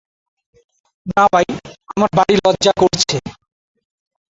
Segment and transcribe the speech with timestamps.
[1.07, 1.45] না ভাই,
[1.91, 3.17] আমার ভারি লজ্জা করছে।